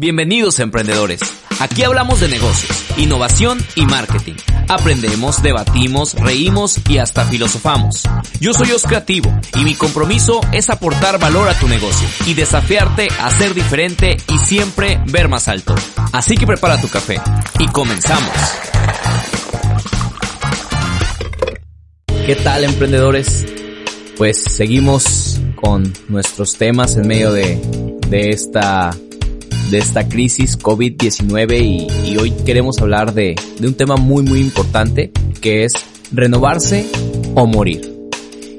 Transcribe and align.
Bienvenidos 0.00 0.60
emprendedores. 0.60 1.18
Aquí 1.58 1.82
hablamos 1.82 2.20
de 2.20 2.28
negocios, 2.28 2.84
innovación 2.98 3.58
y 3.74 3.84
marketing. 3.84 4.36
Aprendemos, 4.68 5.42
debatimos, 5.42 6.14
reímos 6.14 6.78
y 6.88 6.98
hasta 6.98 7.24
filosofamos. 7.24 8.04
Yo 8.38 8.54
soy 8.54 8.70
Os 8.70 8.84
Creativo 8.84 9.28
y 9.56 9.64
mi 9.64 9.74
compromiso 9.74 10.40
es 10.52 10.70
aportar 10.70 11.18
valor 11.18 11.48
a 11.48 11.58
tu 11.58 11.66
negocio 11.66 12.08
y 12.26 12.34
desafiarte 12.34 13.08
a 13.18 13.28
ser 13.32 13.54
diferente 13.54 14.16
y 14.32 14.38
siempre 14.38 15.00
ver 15.06 15.26
más 15.26 15.48
alto. 15.48 15.74
Así 16.12 16.36
que 16.36 16.46
prepara 16.46 16.80
tu 16.80 16.86
café 16.86 17.20
y 17.58 17.66
comenzamos. 17.66 18.30
¿Qué 22.24 22.36
tal 22.36 22.62
emprendedores? 22.62 23.44
Pues 24.16 24.44
seguimos 24.44 25.40
con 25.56 25.92
nuestros 26.08 26.56
temas 26.56 26.94
en 26.94 27.08
medio 27.08 27.32
de, 27.32 27.60
de 28.08 28.30
esta 28.30 28.92
de 29.70 29.78
esta 29.78 30.08
crisis 30.08 30.58
COVID-19 30.58 31.60
y, 31.60 32.10
y, 32.10 32.16
hoy 32.16 32.30
queremos 32.30 32.78
hablar 32.78 33.12
de, 33.14 33.36
de 33.58 33.68
un 33.68 33.74
tema 33.74 33.96
muy 33.96 34.22
muy 34.22 34.40
importante 34.40 35.12
que 35.40 35.64
es 35.64 35.72
renovarse 36.12 36.86
o 37.34 37.46
morir. 37.46 37.98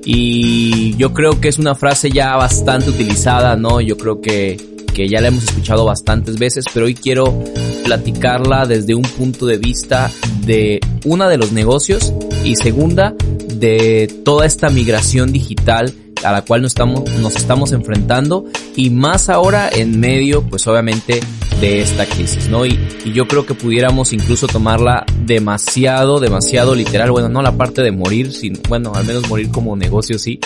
Y 0.05 0.95
yo 0.97 1.13
creo 1.13 1.39
que 1.41 1.49
es 1.49 1.59
una 1.59 1.75
frase 1.75 2.09
ya 2.09 2.35
bastante 2.35 2.89
utilizada, 2.89 3.55
¿no? 3.55 3.81
Yo 3.81 3.97
creo 3.97 4.21
que, 4.21 4.57
que 4.93 5.07
ya 5.07 5.21
la 5.21 5.27
hemos 5.27 5.43
escuchado 5.43 5.85
bastantes 5.85 6.37
veces, 6.37 6.65
pero 6.73 6.85
hoy 6.85 6.95
quiero 6.95 7.43
platicarla 7.83 8.65
desde 8.65 8.95
un 8.95 9.03
punto 9.03 9.45
de 9.45 9.57
vista 9.57 10.11
de 10.45 10.79
una 11.05 11.27
de 11.29 11.37
los 11.37 11.51
negocios 11.51 12.13
y 12.43 12.55
segunda 12.55 13.13
de 13.55 14.21
toda 14.23 14.45
esta 14.45 14.69
migración 14.69 15.31
digital 15.31 15.93
a 16.23 16.31
la 16.31 16.43
cual 16.43 16.61
nos 16.61 16.71
estamos, 16.71 17.09
nos 17.19 17.35
estamos 17.35 17.71
enfrentando 17.71 18.45
y 18.75 18.89
más 18.89 19.29
ahora 19.29 19.69
en 19.71 19.99
medio, 19.99 20.43
pues 20.43 20.67
obviamente, 20.67 21.19
de 21.59 21.81
esta 21.81 22.05
crisis, 22.05 22.47
¿no? 22.49 22.65
Y, 22.65 22.79
y, 23.05 23.11
yo 23.13 23.27
creo 23.27 23.45
que 23.45 23.53
pudiéramos 23.53 24.13
incluso 24.13 24.47
tomarla 24.47 25.05
demasiado, 25.25 26.19
demasiado 26.19 26.75
literal, 26.75 27.11
bueno, 27.11 27.29
no 27.29 27.41
la 27.41 27.57
parte 27.57 27.81
de 27.81 27.91
morir, 27.91 28.31
sino, 28.31 28.59
bueno, 28.69 28.93
al 28.95 29.05
menos 29.05 29.27
morir 29.27 29.49
como 29.51 29.75
negocio 29.75 30.17
sí, 30.17 30.39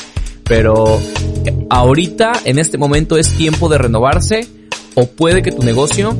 pero 0.43 0.99
ahorita, 1.69 2.33
en 2.45 2.59
este 2.59 2.77
momento, 2.77 3.17
es 3.17 3.29
tiempo 3.29 3.69
de 3.69 3.77
renovarse 3.77 4.47
o 4.95 5.05
puede 5.05 5.41
que 5.41 5.51
tu 5.51 5.63
negocio 5.63 6.15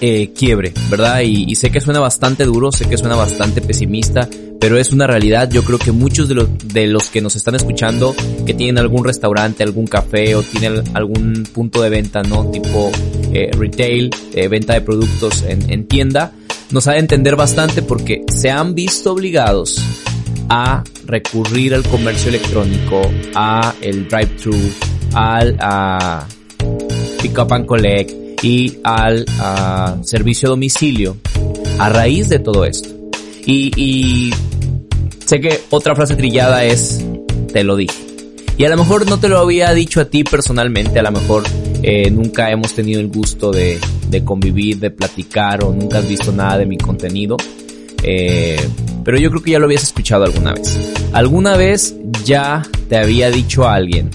eh, 0.00 0.32
quiebre, 0.32 0.72
¿verdad? 0.88 1.20
Y, 1.20 1.50
y, 1.50 1.54
sé 1.56 1.70
que 1.70 1.80
suena 1.80 2.00
bastante 2.00 2.44
duro, 2.44 2.72
sé 2.72 2.88
que 2.88 2.96
suena 2.96 3.16
bastante 3.16 3.60
pesimista, 3.60 4.28
pero 4.60 4.78
es 4.78 4.92
una 4.92 5.06
realidad. 5.06 5.50
Yo 5.50 5.64
creo 5.64 5.78
que 5.78 5.90
muchos 5.90 6.28
de 6.28 6.34
los, 6.34 6.48
de 6.62 6.86
los 6.86 7.08
que 7.10 7.20
nos 7.20 7.34
están 7.34 7.54
escuchando, 7.54 8.14
que 8.46 8.54
tienen 8.54 8.78
algún 8.78 9.04
restaurante, 9.04 9.62
algún 9.62 9.86
café 9.86 10.34
o 10.34 10.42
tienen 10.42 10.84
algún 10.94 11.44
punto 11.52 11.82
de 11.82 11.90
venta, 11.90 12.22
¿no? 12.22 12.50
Tipo 12.50 12.92
eh, 13.32 13.50
retail, 13.52 14.10
eh, 14.34 14.48
venta 14.48 14.74
de 14.74 14.82
productos 14.82 15.42
en, 15.42 15.70
en 15.70 15.86
tienda, 15.86 16.32
nos 16.70 16.86
ha 16.86 16.92
de 16.92 16.98
entender 16.98 17.36
bastante 17.36 17.82
porque 17.82 18.24
se 18.32 18.50
han 18.50 18.74
visto 18.74 19.12
obligados 19.12 19.82
a 20.48 20.84
recurrir 21.06 21.74
al 21.74 21.82
comercio 21.84 22.28
electrónico, 22.28 23.02
a 23.34 23.74
el 23.80 24.08
drive-thru, 24.08 24.56
al 25.14 25.56
a 25.60 26.26
pick 27.22 27.38
up 27.38 27.52
and 27.52 27.66
collect, 27.66 28.20
y 28.42 28.78
al 28.84 29.24
servicio 30.02 30.48
a 30.48 30.50
domicilio 30.50 31.16
a 31.78 31.88
raíz 31.88 32.28
de 32.28 32.38
todo 32.38 32.64
esto. 32.64 32.99
Y, 33.50 33.72
y 33.76 34.34
sé 35.26 35.40
que 35.40 35.60
otra 35.70 35.96
frase 35.96 36.14
trillada 36.14 36.64
es, 36.64 37.04
te 37.52 37.64
lo 37.64 37.74
dije. 37.74 37.96
Y 38.56 38.64
a 38.64 38.68
lo 38.68 38.76
mejor 38.76 39.08
no 39.08 39.18
te 39.18 39.28
lo 39.28 39.38
había 39.38 39.74
dicho 39.74 40.00
a 40.00 40.04
ti 40.04 40.22
personalmente, 40.22 41.00
a 41.00 41.02
lo 41.02 41.10
mejor 41.10 41.42
eh, 41.82 42.12
nunca 42.12 42.48
hemos 42.52 42.74
tenido 42.74 43.00
el 43.00 43.08
gusto 43.08 43.50
de, 43.50 43.80
de, 44.08 44.24
convivir, 44.24 44.78
de 44.78 44.92
platicar 44.92 45.64
o 45.64 45.72
nunca 45.72 45.98
has 45.98 46.08
visto 46.08 46.30
nada 46.30 46.58
de 46.58 46.66
mi 46.66 46.78
contenido. 46.78 47.36
Eh, 48.04 48.68
pero 49.04 49.18
yo 49.18 49.30
creo 49.30 49.42
que 49.42 49.50
ya 49.50 49.58
lo 49.58 49.64
habías 49.64 49.82
escuchado 49.82 50.22
alguna 50.22 50.52
vez. 50.52 50.78
Alguna 51.12 51.56
vez 51.56 51.96
ya 52.24 52.62
te 52.88 52.98
había 52.98 53.32
dicho 53.32 53.66
a 53.66 53.74
alguien 53.74 54.10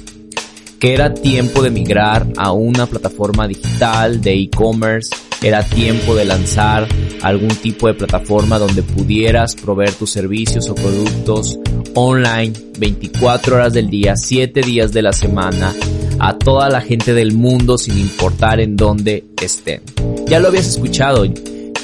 que 0.80 0.94
era 0.94 1.14
tiempo 1.14 1.62
de 1.62 1.72
migrar 1.72 2.26
a 2.38 2.54
una 2.54 2.86
plataforma 2.86 3.50
digital 3.50 4.22
de 4.22 4.34
e-commerce, 4.34 5.14
era 5.46 5.64
tiempo 5.64 6.16
de 6.16 6.26
lanzar 6.26 6.88
algún 7.22 7.50
tipo 7.50 7.86
de 7.88 7.94
plataforma 7.94 8.58
donde 8.58 8.82
pudieras 8.82 9.54
proveer 9.54 9.94
tus 9.94 10.10
servicios 10.10 10.68
o 10.70 10.74
productos 10.74 11.60
online 11.94 12.52
24 12.80 13.56
horas 13.56 13.74
del 13.74 13.88
día, 13.92 14.16
7 14.16 14.62
días 14.62 14.92
de 14.92 15.04
la 15.04 15.14
semana 15.14 15.72
a 16.18 16.36
toda 16.36 16.68
la 16.70 16.82
gente 16.82 17.14
del 17.14 17.36
mundo 17.36 17.78
sin 17.78 18.00
importar 18.00 18.60
en 18.60 18.76
dónde 18.76 19.24
estén. 19.40 19.84
Ya 20.26 20.40
lo 20.40 20.48
habías 20.48 20.66
escuchado. 20.66 21.26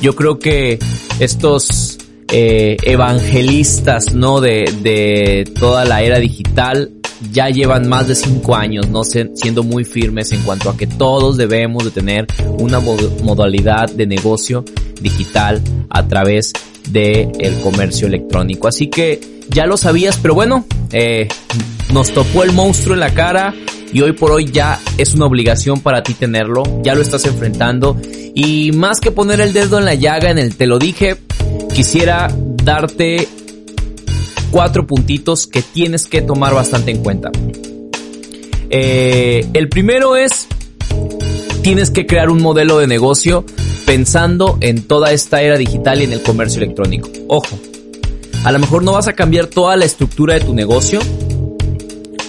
Yo 0.02 0.16
creo 0.16 0.40
que 0.40 0.80
estos 1.20 2.00
eh, 2.30 2.78
evangelistas, 2.82 4.16
¿no? 4.16 4.42
De, 4.42 4.74
de 4.82 5.48
toda 5.60 5.86
la 5.86 6.02
era 6.02 6.18
digital 6.18 6.90
ya 7.32 7.50
llevan 7.50 7.88
más 7.88 8.08
de 8.08 8.16
cinco 8.16 8.56
años 8.56 8.90
no 8.90 9.04
siendo 9.04 9.64
muy 9.64 9.84
firmes 9.84 10.32
en 10.32 10.42
cuanto 10.42 10.70
a 10.70 10.78
que 10.78 10.88
todos 10.88 11.38
debemos 11.38 11.84
de 11.84 11.92
tener 11.92 12.28
una 12.60 12.80
modalidad 12.80 13.90
de 13.90 14.08
negocio 14.08 14.66
digital 15.02 15.62
a 15.90 16.08
través 16.08 16.54
del 16.90 17.32
el 17.40 17.60
comercio 17.62 18.08
electrónico. 18.08 18.68
Así 18.68 18.88
que 18.88 19.20
ya 19.50 19.66
lo 19.66 19.78
sabías, 19.78 20.18
pero 20.22 20.34
bueno, 20.34 20.66
eh, 20.92 21.28
nos 21.94 22.12
topó 22.12 22.44
el 22.44 22.54
monstruo 22.54 22.94
en 22.96 23.02
la 23.02 23.14
cara 23.14 23.54
y 23.94 24.02
hoy 24.02 24.14
por 24.14 24.32
hoy 24.32 24.50
ya 24.52 24.80
es 24.98 25.14
una 25.14 25.26
obligación 25.26 25.82
para 25.82 26.02
ti 26.04 26.14
tenerlo, 26.14 26.64
ya 26.84 26.96
lo 26.96 27.02
estás 27.02 27.26
enfrentando 27.26 27.98
y 28.34 28.72
más 28.72 29.00
que 29.00 29.12
poner 29.12 29.42
el 29.42 29.54
dedo 29.54 29.78
en 29.78 29.86
la 29.86 29.96
llaga 29.96 30.32
en 30.32 30.40
el 30.40 30.56
te 30.56 30.66
lo 30.66 30.80
dije, 30.80 31.18
quisiera 31.74 32.34
darte 32.64 33.28
cuatro 34.52 34.86
puntitos 34.86 35.48
que 35.48 35.62
tienes 35.62 36.06
que 36.06 36.22
tomar 36.22 36.54
bastante 36.54 36.92
en 36.92 37.02
cuenta. 37.02 37.32
Eh, 38.70 39.48
el 39.54 39.70
primero 39.70 40.16
es, 40.16 40.48
tienes 41.62 41.90
que 41.90 42.06
crear 42.06 42.30
un 42.30 42.42
modelo 42.42 42.78
de 42.78 42.88
negocio 42.88 43.46
pensando 43.86 44.58
en 44.62 44.84
toda 44.84 45.12
esta 45.12 45.42
era 45.42 45.58
digital 45.58 46.02
y 46.02 46.06
en 46.06 46.14
el 46.14 46.22
comercio 46.22 46.62
electrónico. 46.62 47.10
Ojo, 47.28 47.60
a 48.44 48.52
lo 48.52 48.60
mejor 48.60 48.84
no 48.84 48.94
vas 48.94 49.08
a 49.08 49.14
cambiar 49.14 49.48
toda 49.48 49.76
la 49.76 49.86
estructura 49.86 50.36
de 50.36 50.42
tu 50.42 50.54
negocio, 50.54 51.00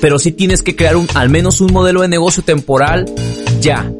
pero 0.01 0.19
sí 0.19 0.33
tienes 0.33 0.63
que 0.63 0.75
crear 0.75 0.97
un, 0.97 1.07
al 1.15 1.29
menos 1.29 1.61
un 1.61 1.73
modelo 1.73 2.03
de 2.03 2.09
negocio 2.09 2.43
temporal 2.43 3.07
ya. 3.61 3.91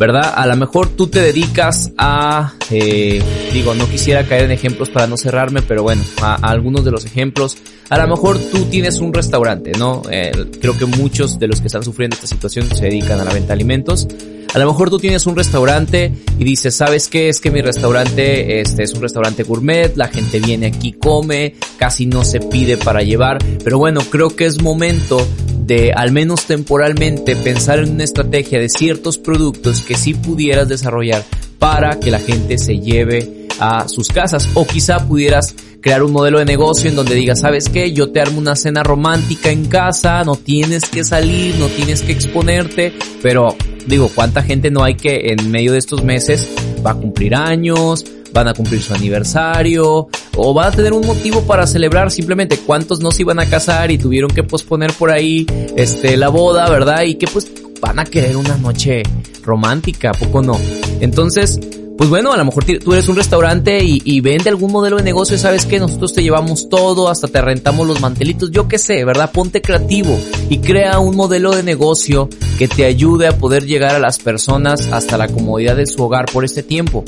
¿Verdad? 0.00 0.32
A 0.34 0.46
lo 0.46 0.56
mejor 0.56 0.88
tú 0.88 1.08
te 1.08 1.20
dedicas 1.20 1.92
a, 1.98 2.54
eh, 2.70 3.22
digo, 3.52 3.74
no 3.74 3.86
quisiera 3.86 4.24
caer 4.24 4.44
en 4.44 4.50
ejemplos 4.50 4.88
para 4.88 5.06
no 5.06 5.18
cerrarme, 5.18 5.60
pero 5.60 5.82
bueno, 5.82 6.02
a, 6.22 6.36
algunos 6.36 6.86
de 6.86 6.90
los 6.90 7.04
ejemplos. 7.04 7.58
A 7.90 7.98
lo 7.98 8.08
mejor 8.08 8.38
tú 8.38 8.64
tienes 8.64 8.98
un 9.00 9.12
restaurante, 9.12 9.72
¿no? 9.78 10.00
Eh, 10.10 10.32
creo 10.58 10.78
que 10.78 10.86
muchos 10.86 11.38
de 11.38 11.48
los 11.48 11.60
que 11.60 11.66
están 11.66 11.84
sufriendo 11.84 12.14
esta 12.14 12.26
situación 12.26 12.66
se 12.74 12.86
dedican 12.86 13.20
a 13.20 13.24
la 13.24 13.34
venta 13.34 13.48
de 13.48 13.52
alimentos. 13.52 14.08
A 14.54 14.58
lo 14.58 14.66
mejor 14.66 14.88
tú 14.88 14.98
tienes 14.98 15.26
un 15.26 15.36
restaurante 15.36 16.12
y 16.38 16.44
dices, 16.44 16.74
¿sabes 16.74 17.08
qué? 17.08 17.28
Es 17.28 17.38
que 17.38 17.50
mi 17.50 17.60
restaurante 17.60 18.60
este 18.60 18.84
es 18.84 18.94
un 18.94 19.02
restaurante 19.02 19.42
gourmet, 19.42 19.94
la 19.96 20.08
gente 20.08 20.40
viene 20.40 20.68
aquí, 20.68 20.92
come, 20.92 21.56
casi 21.76 22.06
no 22.06 22.24
se 22.24 22.40
pide 22.40 22.78
para 22.78 23.02
llevar, 23.02 23.38
pero 23.62 23.76
bueno, 23.76 24.00
creo 24.10 24.34
que 24.34 24.46
es 24.46 24.62
momento 24.62 25.24
de 25.66 25.92
al 25.92 26.12
menos 26.12 26.46
temporalmente 26.46 27.36
pensar 27.36 27.78
en 27.78 27.92
una 27.92 28.04
estrategia 28.04 28.58
de 28.58 28.68
ciertos 28.68 29.18
productos 29.18 29.82
que 29.82 29.94
sí 29.94 30.14
pudieras 30.14 30.68
desarrollar 30.68 31.24
para 31.58 32.00
que 32.00 32.10
la 32.10 32.18
gente 32.18 32.58
se 32.58 32.78
lleve 32.78 33.46
a 33.58 33.88
sus 33.88 34.08
casas 34.08 34.48
o 34.54 34.66
quizá 34.66 35.06
pudieras 35.06 35.54
crear 35.80 36.02
un 36.02 36.12
modelo 36.12 36.38
de 36.38 36.44
negocio 36.44 36.88
en 36.90 36.96
donde 36.96 37.14
digas, 37.14 37.40
¿sabes 37.40 37.68
qué? 37.68 37.92
Yo 37.92 38.10
te 38.10 38.20
armo 38.20 38.38
una 38.38 38.56
cena 38.56 38.82
romántica 38.82 39.50
en 39.50 39.66
casa, 39.66 40.24
no 40.24 40.36
tienes 40.36 40.84
que 40.86 41.04
salir, 41.04 41.54
no 41.56 41.66
tienes 41.68 42.02
que 42.02 42.12
exponerte, 42.12 42.92
pero 43.22 43.54
digo, 43.86 44.10
¿cuánta 44.14 44.42
gente 44.42 44.70
no 44.70 44.82
hay 44.82 44.94
que 44.94 45.32
en 45.32 45.50
medio 45.50 45.72
de 45.72 45.78
estos 45.78 46.02
meses 46.02 46.48
va 46.84 46.92
a 46.92 46.94
cumplir 46.94 47.34
años, 47.34 48.04
van 48.32 48.48
a 48.48 48.54
cumplir 48.54 48.82
su 48.82 48.94
aniversario 48.94 50.08
o 50.36 50.54
van 50.54 50.68
a 50.68 50.70
tener 50.70 50.92
un 50.92 51.06
motivo 51.06 51.42
para 51.42 51.66
celebrar 51.66 52.10
simplemente 52.10 52.58
cuántos 52.58 53.00
no 53.00 53.10
se 53.10 53.22
iban 53.22 53.40
a 53.40 53.46
casar 53.46 53.90
y 53.90 53.98
tuvieron 53.98 54.30
que 54.30 54.42
posponer 54.42 54.92
por 54.92 55.10
ahí 55.10 55.46
este 55.76 56.16
la 56.16 56.28
boda, 56.28 56.68
¿verdad? 56.68 57.02
Y 57.02 57.16
que 57.16 57.26
pues 57.26 57.50
van 57.80 57.98
a 57.98 58.04
querer 58.04 58.36
una 58.36 58.56
noche 58.56 59.02
romántica, 59.42 60.10
¿a 60.10 60.14
poco 60.14 60.42
no? 60.42 60.58
Entonces, 61.00 61.58
pues 62.00 62.08
bueno, 62.08 62.32
a 62.32 62.38
lo 62.38 62.46
mejor 62.46 62.64
tú 62.64 62.94
eres 62.94 63.10
un 63.10 63.16
restaurante 63.16 63.84
y, 63.84 64.20
vende 64.22 64.48
algún 64.48 64.72
modelo 64.72 64.96
de 64.96 65.02
negocio, 65.02 65.36
sabes 65.36 65.66
que 65.66 65.78
nosotros 65.78 66.14
te 66.14 66.22
llevamos 66.22 66.70
todo, 66.70 67.10
hasta 67.10 67.28
te 67.28 67.42
rentamos 67.42 67.86
los 67.86 68.00
mantelitos, 68.00 68.50
yo 68.50 68.68
qué 68.68 68.78
sé, 68.78 69.04
¿verdad? 69.04 69.30
Ponte 69.32 69.60
creativo 69.60 70.18
y 70.48 70.60
crea 70.60 70.98
un 70.98 71.14
modelo 71.14 71.54
de 71.54 71.62
negocio 71.62 72.30
que 72.58 72.68
te 72.68 72.86
ayude 72.86 73.26
a 73.26 73.36
poder 73.36 73.66
llegar 73.66 73.94
a 73.94 73.98
las 73.98 74.18
personas 74.18 74.88
hasta 74.90 75.18
la 75.18 75.28
comodidad 75.28 75.76
de 75.76 75.86
su 75.86 76.02
hogar 76.02 76.24
por 76.32 76.42
este 76.42 76.62
tiempo. 76.62 77.04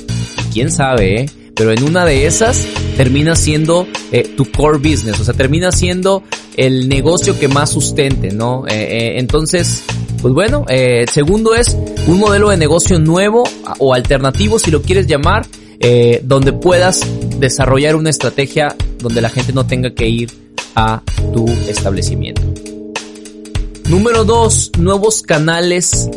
Y 0.47 0.53
quién 0.53 0.71
sabe, 0.71 1.23
¿eh? 1.23 1.31
Pero 1.55 1.73
en 1.73 1.85
una 1.85 2.05
de 2.05 2.27
esas 2.27 2.67
termina 2.97 3.37
siendo 3.37 3.87
eh, 4.11 4.35
tu 4.37 4.51
core 4.51 4.79
business, 4.79 5.21
o 5.21 5.25
sea, 5.25 5.35
termina 5.35 5.73
siendo 5.73 6.23
el 6.57 6.89
negocio 6.89 7.39
que 7.39 7.49
más 7.49 7.71
sustente, 7.71 8.33
¿no? 8.33 8.67
Eh, 8.67 8.73
eh, 8.73 9.19
entonces, 9.19 9.83
pues 10.21 10.35
bueno, 10.35 10.65
segundo 11.11 11.55
es 11.55 11.77
un 12.07 12.19
modelo 12.19 12.51
de 12.51 12.57
negocio 12.57 12.99
nuevo 12.99 13.45
o 13.79 13.95
alternativo, 13.95 14.59
si 14.59 14.71
lo 14.71 14.83
quieres 14.83 15.07
llamar, 15.07 15.47
donde 16.23 16.53
puedas 16.53 17.05
desarrollar 17.41 17.97
una 17.97 18.11
estrategia 18.11 18.77
donde 18.99 19.21
la 19.21 19.29
gente 19.29 19.53
no 19.53 19.67
tenga 19.67 19.93
que 19.93 20.09
ir 20.09 20.31
a 20.77 21.03
tu 21.33 21.49
establecimiento. 21.69 22.43
Número 23.89 24.25
dos, 24.25 24.71
nuevos 24.79 25.23
canales 25.23 26.09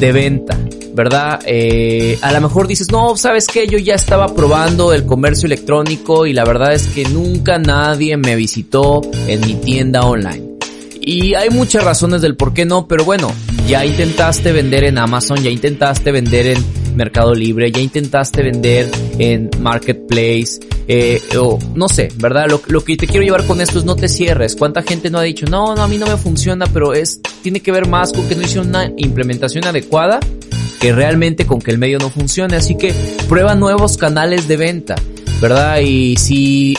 de 0.00 0.12
venta. 0.12 0.58
¿Verdad? 0.94 1.40
Eh, 1.46 2.18
a 2.22 2.32
lo 2.32 2.40
mejor 2.40 2.66
dices, 2.66 2.90
no, 2.90 3.16
¿sabes 3.16 3.46
qué? 3.46 3.66
Yo 3.66 3.78
ya 3.78 3.94
estaba 3.94 4.34
probando 4.34 4.92
el 4.92 5.06
comercio 5.06 5.46
electrónico 5.46 6.26
y 6.26 6.32
la 6.32 6.44
verdad 6.44 6.74
es 6.74 6.86
que 6.88 7.04
nunca 7.04 7.58
nadie 7.58 8.16
me 8.16 8.36
visitó 8.36 9.00
en 9.26 9.40
mi 9.40 9.54
tienda 9.54 10.02
online. 10.02 10.52
Y 11.00 11.34
hay 11.34 11.50
muchas 11.50 11.82
razones 11.82 12.22
del 12.22 12.36
por 12.36 12.54
qué 12.54 12.64
no, 12.64 12.86
pero 12.86 13.04
bueno, 13.04 13.32
ya 13.66 13.84
intentaste 13.84 14.52
vender 14.52 14.84
en 14.84 14.98
Amazon, 14.98 15.42
ya 15.42 15.50
intentaste 15.50 16.12
vender 16.12 16.46
en 16.46 16.64
Mercado 16.94 17.34
Libre, 17.34 17.72
ya 17.72 17.80
intentaste 17.80 18.42
vender 18.42 18.88
en 19.18 19.50
Marketplace, 19.58 20.60
eh, 20.86 21.20
o 21.40 21.58
no 21.74 21.88
sé, 21.88 22.08
¿verdad? 22.18 22.46
Lo, 22.48 22.62
lo, 22.68 22.84
que 22.84 22.96
te 22.96 23.08
quiero 23.08 23.24
llevar 23.24 23.44
con 23.46 23.60
esto 23.60 23.80
es 23.80 23.84
no 23.84 23.96
te 23.96 24.08
cierres. 24.08 24.54
¿Cuánta 24.54 24.82
gente 24.82 25.10
no 25.10 25.18
ha 25.18 25.22
dicho, 25.22 25.46
no, 25.46 25.74
no, 25.74 25.82
a 25.82 25.88
mí 25.88 25.98
no 25.98 26.06
me 26.06 26.16
funciona, 26.16 26.66
pero 26.72 26.92
es, 26.92 27.20
tiene 27.42 27.60
que 27.60 27.72
ver 27.72 27.88
más 27.88 28.12
con 28.12 28.28
que 28.28 28.36
no 28.36 28.42
hicieron 28.42 28.68
una 28.68 28.92
implementación 28.96 29.66
adecuada 29.66 30.20
que 30.82 30.92
realmente 30.92 31.46
con 31.46 31.60
que 31.60 31.70
el 31.70 31.78
medio 31.78 32.00
no 32.00 32.10
funcione. 32.10 32.56
Así 32.56 32.74
que 32.74 32.92
prueba 33.28 33.54
nuevos 33.54 33.96
canales 33.96 34.48
de 34.48 34.56
venta, 34.56 34.96
¿verdad? 35.40 35.78
Y 35.78 36.16
si 36.16 36.76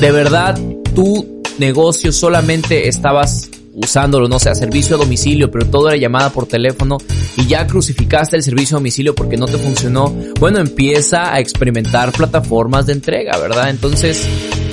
de 0.00 0.10
verdad 0.10 0.58
tú 0.96 1.42
negocio 1.58 2.10
solamente 2.10 2.88
estabas 2.88 3.50
usándolo, 3.72 4.26
no 4.28 4.40
sé, 4.40 4.52
servicio 4.56 4.96
a 4.96 4.98
domicilio, 4.98 5.48
pero 5.48 5.66
todo 5.66 5.88
era 5.88 5.96
llamada 5.96 6.30
por 6.30 6.46
teléfono 6.46 6.98
y 7.36 7.46
ya 7.46 7.66
crucificaste 7.68 8.36
el 8.36 8.42
servicio 8.42 8.76
a 8.76 8.80
domicilio 8.80 9.14
porque 9.14 9.36
no 9.36 9.46
te 9.46 9.58
funcionó, 9.58 10.12
bueno, 10.40 10.58
empieza 10.58 11.32
a 11.32 11.38
experimentar 11.38 12.10
plataformas 12.10 12.86
de 12.86 12.94
entrega, 12.94 13.38
¿verdad? 13.38 13.70
Entonces, 13.70 14.26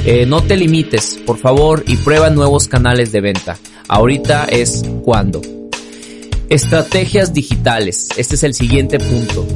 eh, 0.04 0.26
no 0.26 0.42
te 0.42 0.58
limites, 0.58 1.20
por 1.28 1.38
favor, 1.38 1.84
y 1.88 1.96
prueba 1.98 2.32
nuevos 2.32 2.68
canales 2.68 3.12
de 3.12 3.22
venta. 3.22 3.58
Ahorita 3.88 4.46
es 4.46 4.84
cuando. 5.04 5.61
Estrategias 6.52 7.34
digitales. 7.34 8.10
Este 8.18 8.36
es 8.36 8.44
el 8.44 8.54
siguiente 8.54 9.00
punto. 9.00 9.48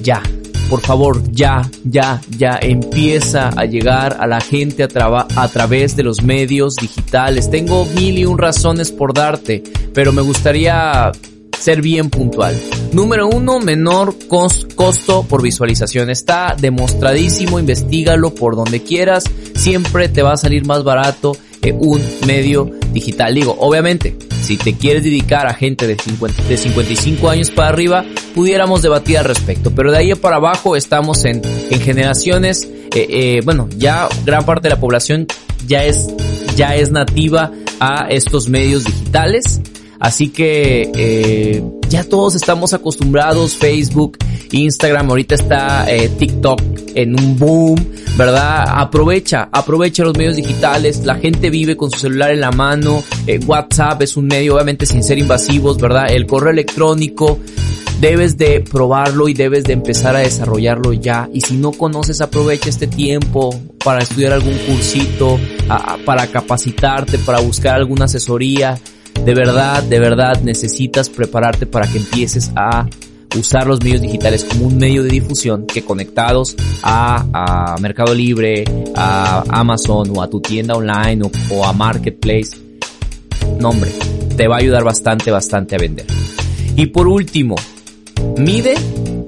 Ya, 0.00 0.22
por 0.70 0.80
favor, 0.80 1.22
ya, 1.30 1.70
ya, 1.84 2.22
ya 2.38 2.58
empieza 2.62 3.50
a 3.50 3.66
llegar 3.66 4.16
a 4.18 4.26
la 4.26 4.40
gente 4.40 4.84
a, 4.84 5.26
a 5.36 5.48
través 5.48 5.94
de 5.94 6.04
los 6.04 6.22
medios 6.22 6.76
digitales. 6.76 7.50
Tengo 7.50 7.84
mil 7.84 8.16
y 8.16 8.24
un 8.24 8.38
razones 8.38 8.90
por 8.90 9.12
darte, 9.12 9.62
pero 9.92 10.10
me 10.10 10.22
gustaría 10.22 11.12
ser 11.60 11.82
bien 11.82 12.08
puntual. 12.08 12.58
Número 12.94 13.28
uno, 13.28 13.60
menor 13.60 14.16
costo 14.26 15.26
por 15.28 15.42
visualización. 15.42 16.08
Está 16.08 16.56
demostradísimo, 16.58 17.58
investigalo 17.58 18.34
por 18.34 18.56
donde 18.56 18.82
quieras. 18.82 19.24
Siempre 19.54 20.08
te 20.08 20.22
va 20.22 20.32
a 20.32 20.38
salir 20.38 20.64
más 20.64 20.82
barato 20.82 21.36
un 21.72 22.02
medio 22.26 22.70
digital. 22.92 23.34
Digo, 23.34 23.56
obviamente, 23.58 24.16
si 24.42 24.56
te 24.56 24.74
quieres 24.74 25.02
dedicar 25.02 25.46
a 25.46 25.54
gente 25.54 25.86
de, 25.86 25.96
50, 25.96 26.42
de 26.44 26.56
55 26.56 27.28
años 27.28 27.50
para 27.50 27.68
arriba, 27.68 28.04
pudiéramos 28.34 28.82
debatir 28.82 29.18
al 29.18 29.24
respecto. 29.24 29.72
Pero 29.74 29.90
de 29.90 29.98
ahí 29.98 30.14
para 30.14 30.36
abajo 30.36 30.76
estamos 30.76 31.24
en, 31.24 31.42
en 31.70 31.80
generaciones, 31.80 32.68
eh, 32.94 33.06
eh, 33.10 33.40
bueno, 33.44 33.68
ya 33.76 34.08
gran 34.24 34.44
parte 34.44 34.68
de 34.68 34.74
la 34.74 34.80
población 34.80 35.26
ya 35.66 35.84
es, 35.84 36.08
ya 36.56 36.74
es 36.74 36.90
nativa 36.90 37.52
a 37.80 38.08
estos 38.08 38.48
medios 38.48 38.84
digitales. 38.84 39.60
Así 40.00 40.28
que 40.28 40.90
eh, 40.94 41.62
ya 41.88 42.04
todos 42.04 42.34
estamos 42.34 42.72
acostumbrados, 42.72 43.56
Facebook, 43.56 44.18
Instagram, 44.52 45.10
ahorita 45.10 45.34
está 45.34 45.90
eh, 45.90 46.08
TikTok 46.08 46.60
en 46.94 47.18
un 47.18 47.36
boom, 47.36 47.86
¿verdad? 48.16 48.64
Aprovecha, 48.68 49.48
aprovecha 49.50 50.04
los 50.04 50.16
medios 50.16 50.36
digitales, 50.36 51.04
la 51.04 51.16
gente 51.16 51.50
vive 51.50 51.76
con 51.76 51.90
su 51.90 51.98
celular 51.98 52.30
en 52.30 52.40
la 52.40 52.52
mano, 52.52 53.02
eh, 53.26 53.40
WhatsApp 53.44 54.02
es 54.02 54.16
un 54.16 54.26
medio 54.26 54.54
obviamente 54.54 54.86
sin 54.86 55.02
ser 55.02 55.18
invasivos, 55.18 55.78
¿verdad? 55.78 56.06
El 56.10 56.26
correo 56.26 56.52
electrónico, 56.52 57.40
debes 58.00 58.38
de 58.38 58.60
probarlo 58.60 59.28
y 59.28 59.34
debes 59.34 59.64
de 59.64 59.72
empezar 59.72 60.14
a 60.14 60.20
desarrollarlo 60.20 60.92
ya. 60.92 61.28
Y 61.32 61.40
si 61.40 61.56
no 61.56 61.72
conoces, 61.72 62.20
aprovecha 62.20 62.68
este 62.68 62.86
tiempo 62.86 63.52
para 63.84 64.00
estudiar 64.02 64.32
algún 64.32 64.56
cursito, 64.58 65.40
para 66.04 66.28
capacitarte, 66.28 67.18
para 67.18 67.40
buscar 67.40 67.74
alguna 67.74 68.04
asesoría 68.04 68.78
de 69.24 69.34
verdad, 69.34 69.82
de 69.82 69.98
verdad 69.98 70.40
necesitas 70.42 71.08
prepararte 71.08 71.66
para 71.66 71.86
que 71.86 71.98
empieces 71.98 72.50
a 72.56 72.86
usar 73.36 73.66
los 73.66 73.82
medios 73.82 74.00
digitales 74.00 74.44
como 74.44 74.66
un 74.66 74.78
medio 74.78 75.02
de 75.02 75.10
difusión 75.10 75.66
que 75.66 75.84
conectados 75.84 76.56
a, 76.82 77.76
Mercado 77.80 78.14
Libre, 78.14 78.64
a 78.96 79.44
Amazon 79.48 80.10
o 80.16 80.22
a 80.22 80.30
tu 80.30 80.40
tienda 80.40 80.74
online 80.74 81.30
o, 81.50 81.64
a 81.64 81.72
Marketplace, 81.72 82.56
no 83.60 83.70
hombre, 83.70 83.90
te 84.36 84.48
va 84.48 84.56
a 84.56 84.58
ayudar 84.58 84.84
bastante, 84.84 85.30
bastante 85.30 85.76
a 85.76 85.78
vender. 85.78 86.06
Y 86.76 86.86
por 86.86 87.08
último, 87.08 87.56
mide 88.38 88.74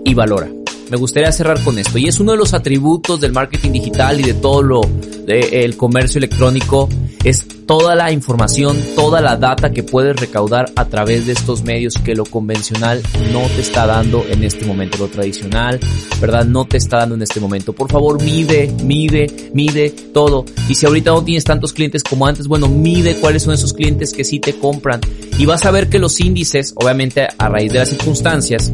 y 0.05 0.15
valora. 0.15 0.49
Me 0.91 0.97
gustaría 0.97 1.31
cerrar 1.31 1.63
con 1.63 1.79
esto 1.79 1.99
y 1.99 2.09
es 2.09 2.19
uno 2.19 2.33
de 2.33 2.39
los 2.39 2.53
atributos 2.53 3.21
del 3.21 3.33
marketing 3.33 3.71
digital 3.71 4.19
y 4.21 4.25
de 4.25 4.35
todo 4.35 4.63
lo 4.63 4.81
el 5.29 5.77
comercio 5.77 6.19
electrónico 6.19 6.89
es 7.25 7.47
toda 7.67 7.95
la 7.95 8.11
información, 8.11 8.77
toda 8.97 9.21
la 9.21 9.37
data 9.37 9.71
que 9.71 9.83
puedes 9.83 10.17
recaudar 10.17 10.73
a 10.75 10.87
través 10.87 11.27
de 11.27 11.33
estos 11.33 11.63
medios 11.63 11.95
que 11.95 12.15
lo 12.15 12.25
convencional 12.25 13.03
no 13.33 13.43
te 13.55 13.61
está 13.61 13.87
dando 13.87 14.25
en 14.29 14.43
este 14.43 14.65
momento, 14.65 14.99
lo 14.99 15.09
tradicional, 15.09 15.79
¿verdad? 16.21 16.45
No 16.45 16.65
te 16.65 16.79
está 16.79 16.99
dando 16.99 17.15
en 17.15 17.23
este 17.23 17.39
momento. 17.39 17.73
Por 17.73 17.91
favor, 17.91 18.23
mide, 18.23 18.73
mide, 18.83 19.51
mide 19.53 19.91
todo. 19.91 20.45
Y 20.69 20.75
si 20.75 20.87
ahorita 20.87 21.11
no 21.11 21.23
tienes 21.23 21.45
tantos 21.45 21.73
clientes 21.73 22.03
como 22.03 22.27
antes, 22.27 22.49
bueno, 22.49 22.69
mide 22.69 23.17
cuáles 23.17 23.43
son 23.43 23.55
esos 23.55 23.73
clientes 23.73 24.13
que 24.13 24.25
sí 24.25 24.41
te 24.41 24.59
compran. 24.59 25.01
Y 25.39 25.47
vas 25.47 25.65
a 25.65 25.71
ver 25.71 25.89
que 25.89 25.99
los 25.99 26.21
índices, 26.21 26.73
obviamente 26.77 27.29
a 27.39 27.49
raíz 27.49 27.73
de 27.73 27.79
las 27.79 27.91
circunstancias, 27.91 28.73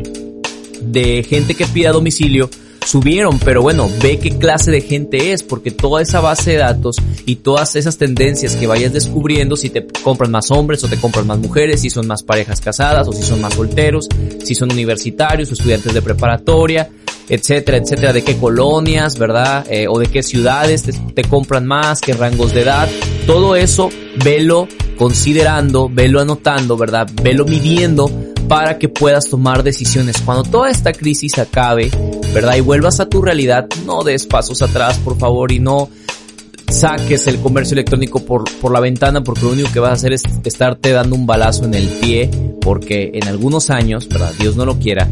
de 0.80 1.22
gente 1.22 1.54
que 1.54 1.66
pide 1.66 1.88
a 1.88 1.92
domicilio, 1.92 2.48
subieron, 2.86 3.38
pero 3.38 3.62
bueno, 3.62 3.90
ve 4.00 4.18
qué 4.18 4.38
clase 4.38 4.70
de 4.70 4.80
gente 4.80 5.32
es, 5.32 5.42
porque 5.42 5.70
toda 5.70 6.00
esa 6.00 6.20
base 6.20 6.52
de 6.52 6.58
datos 6.58 6.96
y 7.26 7.36
todas 7.36 7.76
esas 7.76 7.98
tendencias 7.98 8.56
que 8.56 8.66
vayas 8.66 8.92
descubriendo, 8.92 9.56
si 9.56 9.70
te 9.70 9.86
compran 10.02 10.30
más 10.30 10.50
hombres 10.50 10.82
o 10.84 10.88
te 10.88 10.96
compran 10.96 11.26
más 11.26 11.38
mujeres, 11.38 11.80
si 11.80 11.90
son 11.90 12.06
más 12.06 12.22
parejas 12.22 12.60
casadas 12.60 13.08
o 13.08 13.12
si 13.12 13.22
son 13.22 13.40
más 13.40 13.54
solteros, 13.54 14.08
si 14.42 14.54
son 14.54 14.70
universitarios 14.72 15.50
o 15.50 15.54
estudiantes 15.54 15.92
de 15.92 16.00
preparatoria, 16.00 16.88
etcétera, 17.28 17.78
etcétera, 17.78 18.12
de 18.12 18.22
qué 18.22 18.36
colonias, 18.36 19.18
¿verdad? 19.18 19.66
Eh, 19.68 19.88
o 19.88 19.98
de 19.98 20.06
qué 20.06 20.22
ciudades 20.22 20.84
te, 20.84 20.92
te 20.92 21.22
compran 21.22 21.66
más, 21.66 22.00
qué 22.00 22.12
rangos 22.12 22.54
de 22.54 22.62
edad, 22.62 22.88
todo 23.26 23.56
eso, 23.56 23.90
velo 24.24 24.68
considerando, 24.96 25.88
velo 25.88 26.20
anotando, 26.20 26.76
¿verdad? 26.76 27.08
Velo 27.22 27.44
midiendo 27.44 28.10
para 28.48 28.78
que 28.78 28.88
puedas 28.88 29.28
tomar 29.28 29.62
decisiones. 29.62 30.20
Cuando 30.22 30.44
toda 30.44 30.70
esta 30.70 30.92
crisis 30.92 31.38
acabe, 31.38 31.90
¿verdad? 32.34 32.56
Y 32.56 32.60
vuelvas 32.60 33.00
a 33.00 33.08
tu 33.08 33.22
realidad, 33.22 33.68
no 33.84 34.04
des 34.04 34.26
pasos 34.26 34.62
atrás, 34.62 34.98
por 34.98 35.18
favor, 35.18 35.52
y 35.52 35.58
no 35.58 35.88
saques 36.68 37.26
el 37.26 37.38
comercio 37.38 37.74
electrónico 37.74 38.24
por, 38.24 38.44
por 38.60 38.72
la 38.72 38.80
ventana 38.80 39.22
porque 39.22 39.42
lo 39.42 39.52
único 39.52 39.72
que 39.72 39.80
vas 39.80 39.90
a 39.90 39.94
hacer 39.94 40.12
es 40.12 40.22
estarte 40.44 40.90
dando 40.90 41.14
un 41.14 41.26
balazo 41.26 41.64
en 41.64 41.74
el 41.74 41.86
pie 41.88 42.28
porque 42.60 43.12
en 43.14 43.28
algunos 43.28 43.70
años, 43.70 44.08
¿verdad? 44.08 44.32
Dios 44.38 44.56
no 44.56 44.66
lo 44.66 44.78
quiera, 44.78 45.08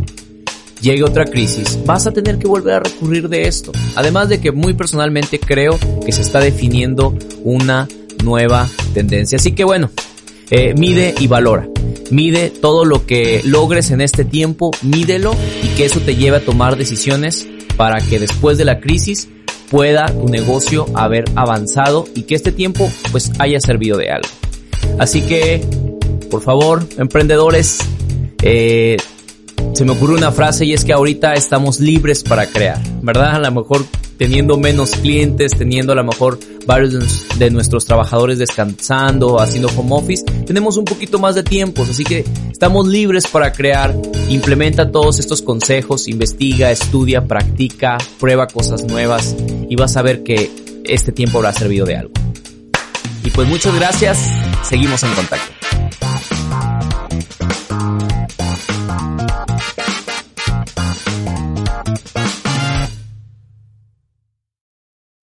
llegue 0.81 1.05
otra 1.05 1.25
crisis, 1.25 1.79
vas 1.87 2.07
a 2.07 2.11
tener 2.11 2.39
que 2.39 2.49
volver 2.49 2.75
a 2.75 2.81
recurrir 2.81 3.29
de 3.29 3.47
esto. 3.47 3.73
Además 3.95 4.29
de 4.29 4.41
que 4.41 4.53
muy 4.53 4.75
personalmente 4.75 5.39
creo 5.39 5.79
que 6.05 6.13
se 6.13 6.23
está 6.23 6.41
definiendo 6.41 7.17
una 7.45 7.89
nueva 8.23 8.69
tendencia. 8.93 9.37
Así 9.37 9.53
que 9.53 9.65
bueno, 9.65 9.91
eh, 10.51 10.75
mide 10.77 11.15
y 11.19 11.27
valora. 11.27 11.69
Mide 12.11 12.51
todo 12.51 12.85
lo 12.85 13.07
que 13.07 13.41
logres 13.45 13.91
en 13.91 14.01
este 14.01 14.25
tiempo, 14.25 14.71
mídelo 14.83 15.35
y 15.63 15.69
que 15.77 15.85
eso 15.85 16.01
te 16.01 16.17
lleve 16.17 16.39
a 16.39 16.45
tomar 16.45 16.77
decisiones 16.77 17.49
para 17.77 18.01
que 18.01 18.19
después 18.19 18.59
de 18.59 18.65
la 18.65 18.81
crisis 18.81 19.29
pueda 19.71 20.07
tu 20.07 20.29
negocio 20.29 20.87
haber 20.95 21.25
avanzado 21.35 22.07
y 22.15 22.23
que 22.23 22.35
este 22.35 22.53
tiempo 22.53 22.91
pues 23.11 23.33
haya 23.39 23.59
servido 23.61 23.97
de 23.99 24.11
algo. 24.11 24.29
Así 24.99 25.23
que, 25.23 25.67
por 26.31 26.43
favor, 26.43 26.87
emprendedores, 26.99 27.79
eh, 28.43 28.97
se 29.73 29.85
me 29.85 29.93
ocurre 29.93 30.15
una 30.15 30.31
frase 30.31 30.65
y 30.67 30.73
es 30.73 30.85
que 30.85 30.93
ahorita 30.93 31.35
estamos 31.35 31.81
libres 31.81 32.23
para 32.23 32.47
crear, 32.47 32.81
¿verdad? 33.03 33.35
A 33.35 33.39
lo 33.39 33.51
mejor 33.51 33.85
teniendo 34.19 34.57
menos 34.57 34.91
clientes, 34.91 35.53
teniendo 35.57 35.93
a 35.93 35.97
lo 35.97 36.05
mejor 36.05 36.39
varios 36.67 37.27
de 37.39 37.51
nuestros 37.51 37.85
trabajadores 37.85 38.39
descansando, 38.39 39.41
haciendo 39.41 39.69
home 39.77 39.95
office, 39.95 40.25
tenemos 40.47 40.77
un 40.77 40.85
poquito 40.85 41.19
más 41.19 41.35
de 41.35 41.43
tiempo, 41.43 41.83
así 41.83 42.05
que 42.05 42.25
estamos 42.51 42.87
libres 42.87 43.27
para 43.27 43.53
crear, 43.53 43.95
implementa 44.29 44.91
todos 44.91 45.19
estos 45.19 45.43
consejos, 45.43 46.09
investiga, 46.09 46.71
estudia, 46.71 47.27
practica, 47.27 47.99
prueba 48.19 48.47
cosas 48.47 48.85
nuevas 48.85 49.37
y 49.69 49.77
vas 49.77 49.97
a 49.97 50.03
ver 50.03 50.23
que 50.23 50.51
este 50.85 51.13
tiempo 51.13 51.39
habrá 51.39 51.53
servido 51.53 51.87
de 51.87 51.97
algo. 51.97 52.13
Y 53.25 53.31
pues 53.31 53.49
muchas 53.49 53.75
gracias, 53.75 54.19
seguimos 54.63 55.03
en 55.03 55.13
contacto. 55.15 55.54